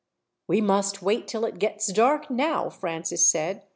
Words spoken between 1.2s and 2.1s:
till it gets